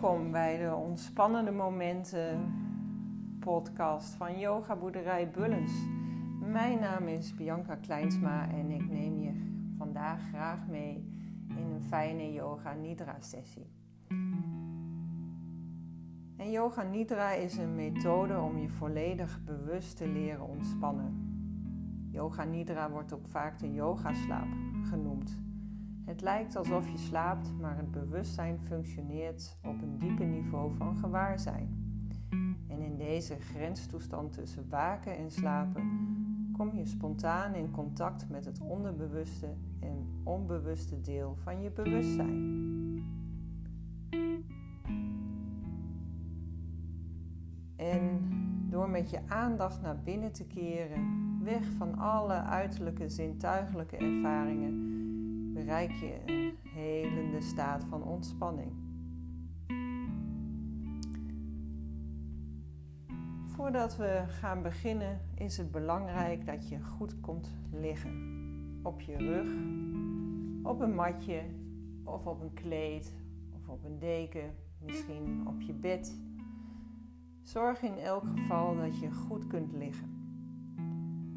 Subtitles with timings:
[0.00, 2.54] Welkom bij de Ontspannende Momenten
[3.40, 5.72] podcast van Yoga Boerderij Bullens.
[6.40, 9.30] Mijn naam is Bianca Kleinsma en ik neem je
[9.78, 11.04] vandaag graag mee
[11.48, 13.70] in een fijne Yoga Nidra sessie.
[16.36, 21.14] En Yoga Nidra is een methode om je volledig bewust te leren ontspannen.
[22.10, 24.48] Yoga Nidra wordt ook vaak de yogaslaap
[24.82, 25.45] genoemd.
[26.06, 31.84] Het lijkt alsof je slaapt, maar het bewustzijn functioneert op een diepe niveau van gewaarzijn.
[32.68, 35.82] En in deze grenstoestand tussen waken en slapen
[36.52, 42.44] kom je spontaan in contact met het onderbewuste en onbewuste deel van je bewustzijn.
[47.76, 48.20] En
[48.70, 51.04] door met je aandacht naar binnen te keren,
[51.42, 54.96] weg van alle uiterlijke zintuigelijke ervaringen,
[55.56, 58.72] bereik je een helende staat van ontspanning.
[63.46, 68.10] Voordat we gaan beginnen is het belangrijk dat je goed komt liggen.
[68.82, 69.48] Op je rug,
[70.62, 71.42] op een matje
[72.04, 73.14] of op een kleed
[73.54, 76.20] of op een deken, misschien op je bed.
[77.42, 80.08] Zorg in elk geval dat je goed kunt liggen.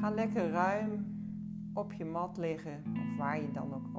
[0.00, 1.12] Ga lekker ruim
[1.74, 3.91] op je mat liggen of waar je dan ook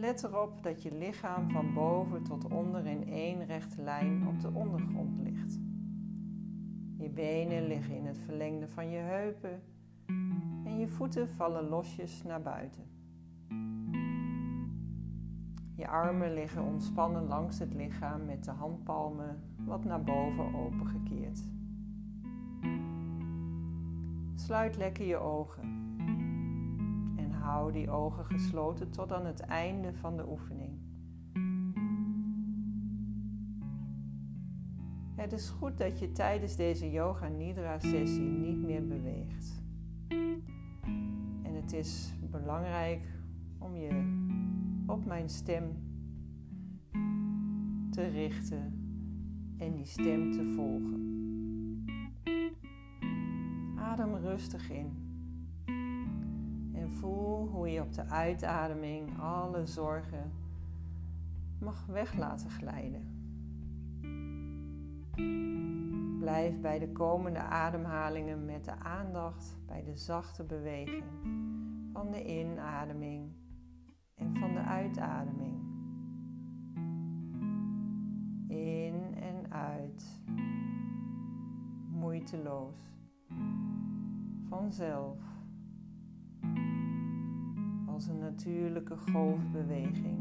[0.00, 4.50] Let erop dat je lichaam van boven tot onder in één rechte lijn op de
[4.52, 5.58] ondergrond ligt.
[6.96, 9.62] Je benen liggen in het verlengde van je heupen
[10.64, 12.82] en je voeten vallen losjes naar buiten.
[15.74, 21.42] Je armen liggen ontspannen langs het lichaam met de handpalmen wat naar boven opengekeerd.
[24.34, 25.87] Sluit lekker je ogen.
[27.58, 30.78] Hou die ogen gesloten tot aan het einde van de oefening.
[35.16, 39.62] Het is goed dat je tijdens deze Yoga Nidra sessie niet meer beweegt.
[41.42, 43.06] En het is belangrijk
[43.58, 43.88] om je
[44.86, 45.64] op mijn stem
[47.90, 48.72] te richten
[49.56, 51.06] en die stem te volgen.
[53.76, 55.07] Adem rustig in.
[56.98, 60.32] Voel hoe je op de uitademing alle zorgen
[61.60, 63.16] mag weg laten glijden.
[66.18, 71.04] Blijf bij de komende ademhalingen met de aandacht bij de zachte beweging
[71.92, 73.32] van de inademing
[74.14, 75.56] en van de uitademing.
[78.48, 80.20] In en uit.
[81.90, 82.96] Moeiteloos
[84.48, 85.37] vanzelf
[87.98, 90.18] als een natuurlijke golfbeweging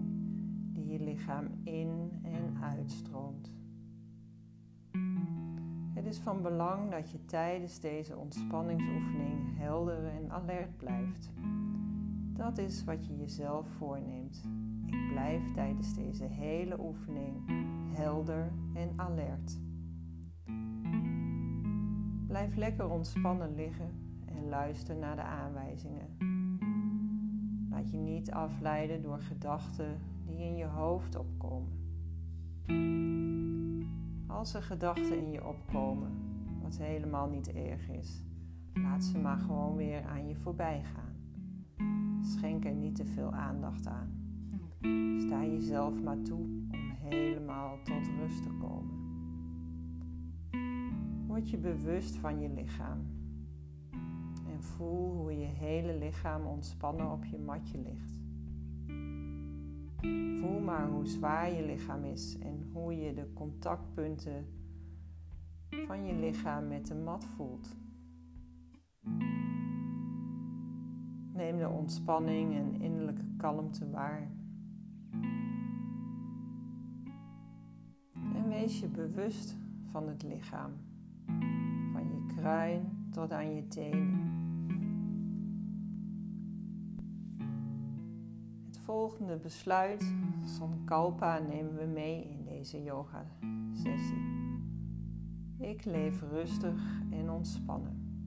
[0.73, 3.51] die je lichaam in en uitstroomt.
[5.93, 11.31] Het is van belang dat je tijdens deze ontspanningsoefening helder en alert blijft.
[12.33, 14.44] Dat is wat je jezelf voorneemt.
[14.85, 17.35] Ik blijf tijdens deze hele oefening
[17.95, 19.59] helder en alert.
[22.27, 23.91] Blijf lekker ontspannen liggen
[24.25, 26.26] en luister naar de aanwijzingen.
[27.77, 31.71] Laat je niet afleiden door gedachten die in je hoofd opkomen.
[34.27, 36.11] Als er gedachten in je opkomen,
[36.61, 38.23] wat helemaal niet erg is,
[38.73, 41.15] laat ze maar gewoon weer aan je voorbij gaan.
[42.21, 44.09] Schenk er niet te veel aandacht aan.
[45.19, 48.95] Sta jezelf maar toe om helemaal tot rust te komen.
[51.27, 53.16] Word je bewust van je lichaam
[54.57, 58.19] en voel hoe je hele lichaam ontspannen op je matje ligt.
[60.40, 64.45] Voel maar hoe zwaar je lichaam is en hoe je de contactpunten
[65.88, 67.75] van je lichaam met de mat voelt.
[71.33, 74.31] Neem de ontspanning en innerlijke kalmte waar.
[78.13, 79.57] En wees je bewust
[79.92, 80.71] van het lichaam,
[81.92, 84.46] van je kruin tot aan je tenen.
[88.88, 90.13] Volgende besluit,
[90.44, 93.25] Sankalpa, nemen we mee in deze yoga
[93.74, 94.22] sessie.
[95.60, 98.25] Ik leef rustig en ontspannen.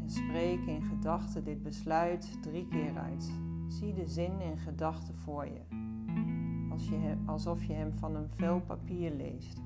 [0.00, 3.32] En spreek in gedachten dit besluit drie keer uit.
[3.68, 5.60] Zie de zin in gedachten voor je,
[6.70, 9.62] als je alsof je hem van een vel papier leest.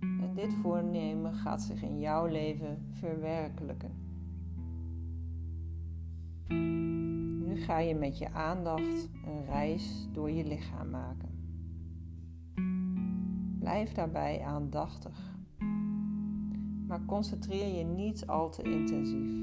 [0.00, 4.02] En dit voornemen gaat zich in jouw leven verwerkelijken
[7.62, 11.30] ga je met je aandacht een reis door je lichaam maken.
[13.58, 15.36] Blijf daarbij aandachtig,
[16.86, 19.40] maar concentreer je niet al te intensief.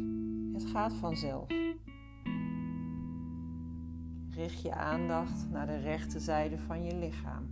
[0.53, 1.47] Het gaat vanzelf.
[4.29, 7.47] Richt je aandacht naar de rechterzijde van je lichaam.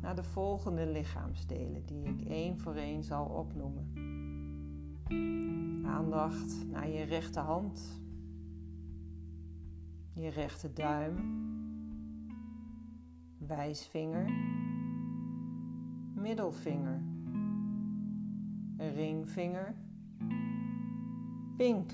[0.00, 3.92] Naar de volgende lichaamsdelen die ik één voor één zal opnoemen.
[5.86, 8.00] Aandacht naar je rechterhand,
[10.20, 11.14] je rechterduim,
[13.38, 14.32] wijsvinger,
[16.14, 17.02] middelvinger,
[18.76, 19.74] ringvinger,
[21.56, 21.92] pink.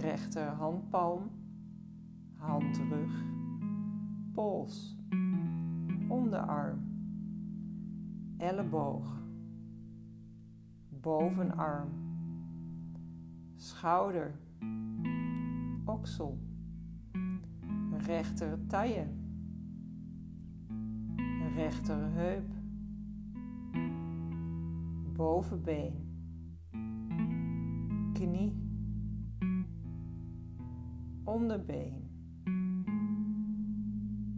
[0.00, 1.30] Rechterhandpalm,
[2.36, 3.12] handrug,
[4.32, 4.96] pols,
[6.08, 6.78] onderarm,
[8.38, 9.22] elleboog,
[10.88, 11.88] bovenarm,
[13.56, 14.39] schouder,
[15.90, 16.38] oksel,
[18.06, 19.06] rechter taille,
[21.54, 22.52] rechterheup,
[25.12, 25.94] bovenbeen,
[28.12, 28.68] knie.
[31.24, 32.10] Onderbeen,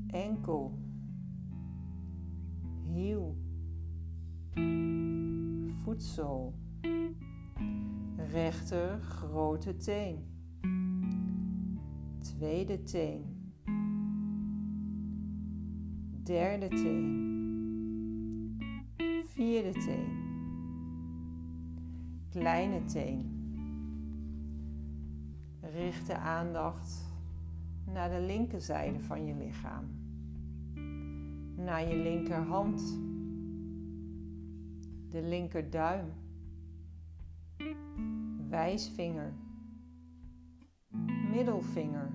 [0.07, 0.79] enkel,
[2.87, 3.37] hiel,
[5.85, 6.55] voetzool,
[8.33, 10.32] rechter grote teen,
[12.43, 13.25] tweede teen,
[16.23, 18.59] derde teen,
[19.25, 20.09] vierde teen,
[22.31, 23.31] kleine teen.
[25.61, 27.15] Richt de aandacht
[27.93, 29.85] naar de linkerzijde van je lichaam.
[31.57, 33.01] Naar je linkerhand,
[35.11, 36.07] de linkerduim,
[38.49, 39.33] wijsvinger,
[41.31, 42.12] middelvinger,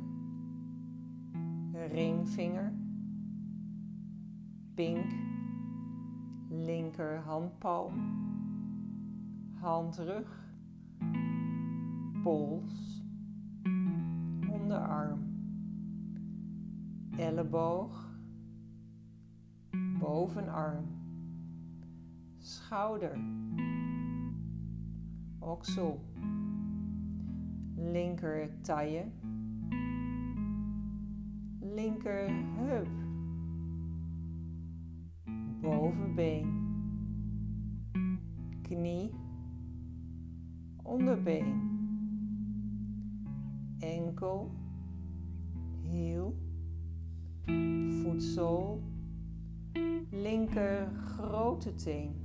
[1.97, 2.71] ringvinger,
[4.75, 5.07] pink,
[6.51, 7.95] linkerhandpalm,
[9.61, 10.27] handrug,
[12.23, 12.75] pols.
[14.53, 15.23] Onderarm,
[17.17, 17.91] elleboog,
[19.99, 20.85] bovenarm,
[22.39, 23.15] schouder,
[25.41, 25.99] oksel,
[27.79, 29.05] linker taille,
[31.75, 32.87] linker heup,
[35.61, 36.47] bovenbeen,
[38.61, 39.09] knie,
[40.83, 41.75] onderbeen.
[43.79, 44.51] Enkel,
[45.81, 46.35] hiel,
[48.01, 48.81] voetzool,
[50.11, 52.15] linker grote teen,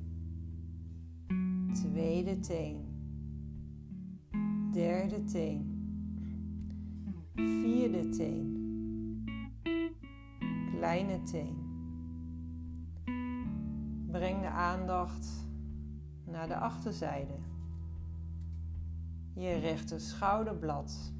[1.73, 2.77] tweede teen,
[4.73, 5.67] derde teen,
[7.35, 8.62] vierde teen,
[10.82, 11.56] kleine teen.
[14.11, 15.46] Breng de aandacht
[16.25, 17.34] naar de achterzijde.
[19.34, 21.12] Je rechter schouderblad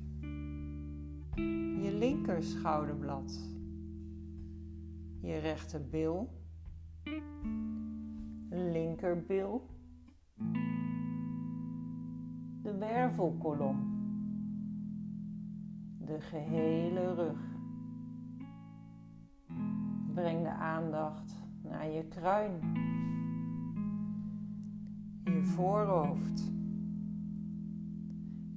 [1.83, 3.41] je linker schouderblad,
[5.21, 6.31] je rechterbil,
[8.51, 9.67] linkerbil,
[12.63, 13.91] de wervelkolom,
[15.99, 17.52] de gehele rug.
[20.15, 22.53] Breng de aandacht naar je kruin,
[25.25, 26.53] je voorhoofd.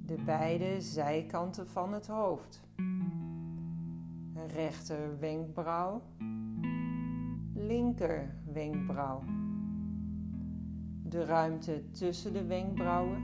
[0.04, 2.60] De beide zijkanten van het hoofd.
[4.46, 6.02] Rechter wenkbrauw,
[7.54, 9.22] linker wenkbrauw.
[11.02, 13.22] De ruimte tussen de wenkbrauwen,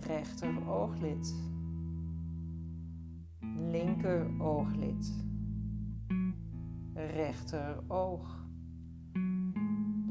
[0.00, 1.34] rechter ooglid,
[3.70, 5.25] linker ooglid,
[6.96, 8.26] rechter oog,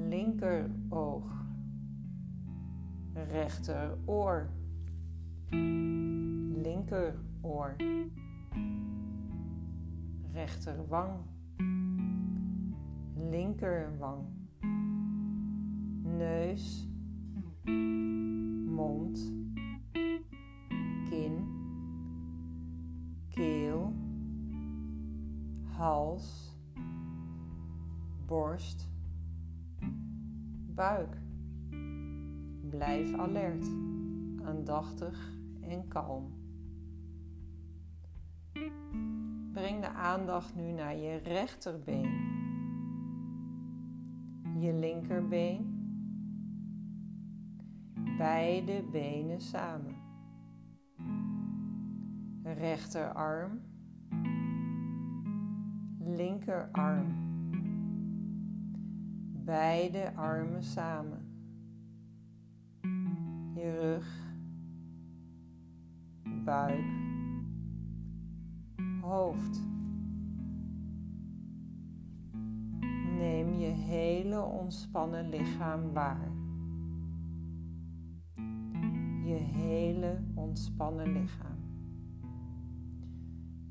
[0.09, 1.25] linker oog,
[3.31, 4.49] rechter oor
[6.85, 7.75] linkeroor,
[10.33, 11.23] rechterwang,
[13.29, 14.25] linkerwang,
[16.03, 16.87] neus,
[18.65, 19.17] mond,
[21.09, 21.47] kin,
[23.29, 23.93] keel,
[25.77, 26.44] hals,
[28.25, 28.89] borst,
[30.75, 31.17] buik.
[32.69, 33.65] Blijf alert,
[34.43, 36.33] aandachtig en kalm.
[39.51, 42.09] Breng de aandacht nu naar je rechterbeen,
[44.59, 45.73] je linkerbeen,
[48.17, 49.95] beide benen samen,
[52.43, 53.61] Rechterarm,
[55.99, 57.24] linkerarm.
[59.45, 61.25] Beide armen samen.
[63.55, 64.07] Je rug,
[66.43, 66.85] buik,
[69.01, 69.61] hoofd.
[73.17, 76.31] Neem je hele ontspannen lichaam waar.
[79.23, 81.57] Je hele ontspannen lichaam.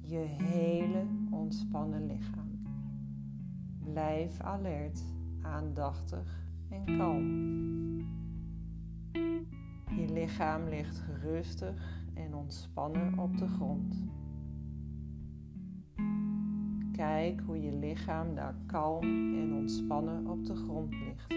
[0.00, 2.62] Je hele ontspannen lichaam.
[3.78, 5.04] Blijf alert,
[5.44, 7.52] aandachtig en kalm.
[9.96, 14.04] Je lichaam ligt gerustig en ontspannen op de grond.
[16.92, 21.34] Kijk hoe je lichaam daar kalm en ontspannen op de grond ligt.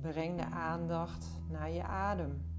[0.00, 2.49] Breng de aandacht naar je adem.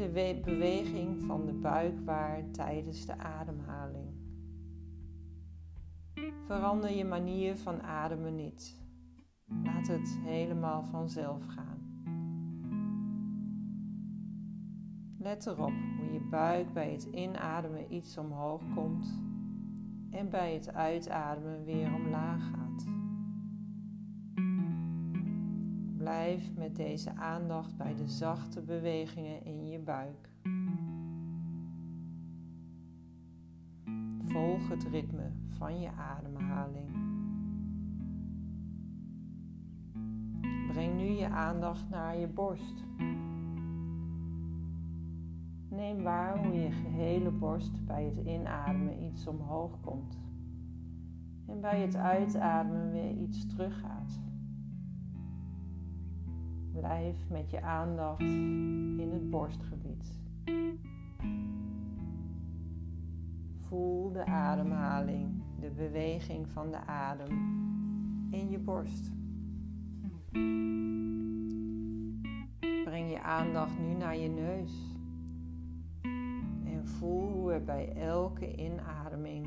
[0.00, 4.08] De beweging van de buik waar tijdens de ademhaling.
[6.46, 8.80] Verander je manier van ademen niet.
[9.64, 11.78] Laat het helemaal vanzelf gaan.
[15.18, 19.22] Let erop hoe je buik bij het inademen iets omhoog komt
[20.10, 22.99] en bij het uitademen weer omlaag gaat.
[26.10, 30.28] Blijf met deze aandacht bij de zachte bewegingen in je buik.
[34.24, 36.90] Volg het ritme van je ademhaling.
[40.72, 42.84] Breng nu je aandacht naar je borst.
[45.68, 50.18] Neem waar hoe je gehele borst bij het inademen iets omhoog komt
[51.46, 54.29] en bij het uitademen weer iets teruggaat.
[56.72, 60.18] Blijf met je aandacht in het borstgebied.
[63.58, 67.30] Voel de ademhaling, de beweging van de adem
[68.30, 69.10] in je borst.
[72.84, 74.96] Breng je aandacht nu naar je neus.
[76.64, 79.46] En voel hoe er bij elke inademing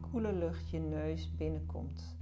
[0.00, 2.16] koele lucht je neus binnenkomt.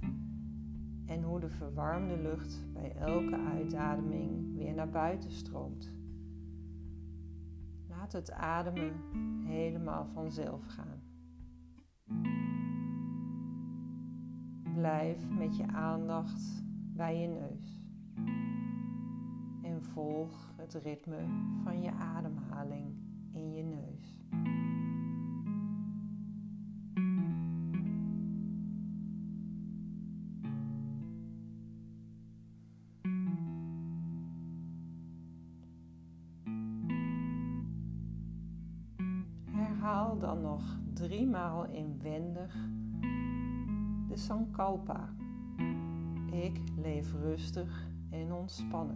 [1.13, 5.93] En hoe de verwarmde lucht bij elke uitademing weer naar buiten stroomt.
[7.89, 8.93] Laat het ademen
[9.45, 11.01] helemaal vanzelf gaan.
[14.73, 16.63] Blijf met je aandacht
[16.95, 17.81] bij je neus
[19.63, 21.25] en volg het ritme
[21.63, 22.95] van je ademhaling
[23.33, 24.21] in je neus.
[42.03, 42.53] Inwendig
[44.07, 45.09] de Sankalpa.
[46.31, 48.95] Ik leef rustig en ontspannen.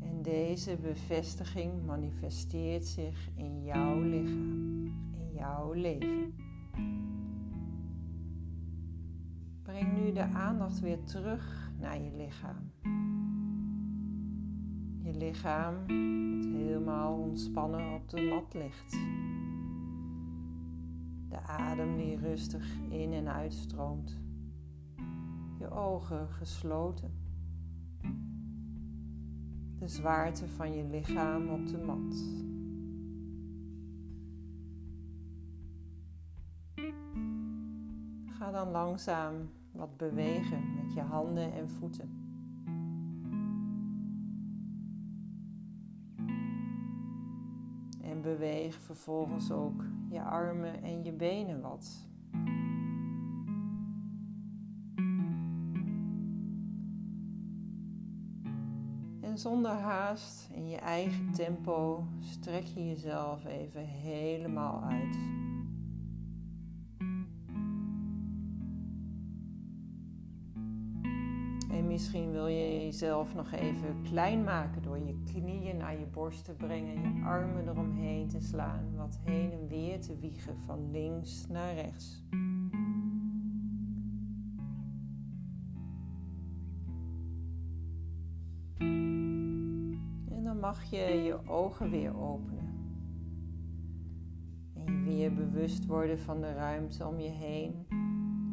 [0.00, 6.34] En deze bevestiging manifesteert zich in jouw lichaam, in jouw leven.
[9.62, 12.67] Breng nu de aandacht weer terug naar je lichaam.
[15.18, 15.74] Lichaam
[16.40, 18.90] dat helemaal ontspannen op de mat ligt.
[21.28, 24.20] De adem die rustig in en uitstroomt.
[25.58, 27.12] Je ogen gesloten.
[29.78, 32.16] De zwaarte van je lichaam op de mat.
[38.38, 42.17] Ga dan langzaam wat bewegen met je handen en voeten.
[48.76, 52.06] Vervolgens ook je armen en je benen wat.
[59.20, 65.18] En zonder haast, in je eigen tempo, strek je jezelf even helemaal uit.
[71.98, 76.52] Misschien wil je jezelf nog even klein maken door je knieën naar je borst te
[76.52, 81.74] brengen, je armen eromheen te slaan, wat heen en weer te wiegen van links naar
[81.74, 82.22] rechts.
[90.28, 92.74] En dan mag je je ogen weer openen.
[94.74, 97.86] En je weer bewust worden van de ruimte om je heen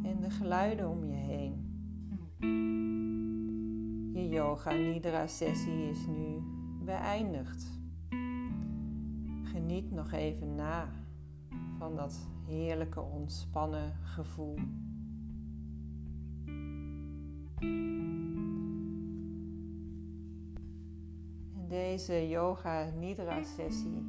[0.03, 1.65] en de geluiden om je heen.
[4.35, 6.43] Yoga nidra sessie is nu
[6.83, 7.79] beëindigd.
[9.43, 10.89] Geniet nog even na
[11.77, 14.55] van dat heerlijke ontspannen gevoel.
[21.67, 24.03] Deze yoga nidra sessie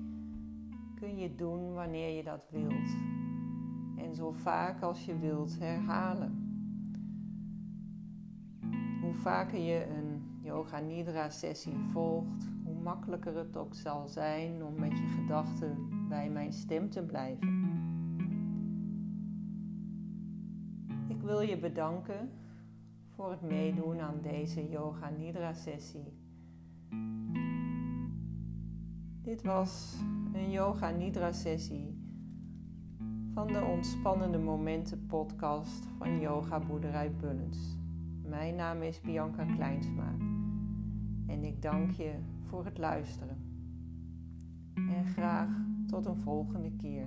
[0.95, 2.97] kun je doen wanneer je dat wilt.
[3.97, 6.47] En zo vaak als je wilt herhalen.
[9.01, 10.06] Hoe vaker je een
[10.47, 16.31] yoga nidra sessie volgt, hoe makkelijker het ook zal zijn om met je gedachten bij
[16.31, 17.49] mijn stem te blijven.
[21.09, 22.31] Ik wil je bedanken
[23.15, 26.13] voor het meedoen aan deze yoga nidra sessie.
[29.23, 29.97] Dit was
[30.33, 32.05] een yoga nidra sessie
[33.33, 37.79] van de Ontspannende Momenten podcast van Yoga Boerderij Bullens.
[38.23, 40.26] Mijn naam is Bianca Kleinsma
[41.27, 43.37] en ik dank je voor het luisteren.
[44.75, 45.49] En graag
[45.87, 47.07] tot een volgende keer.